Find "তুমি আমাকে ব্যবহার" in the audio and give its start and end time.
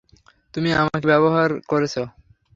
0.53-1.49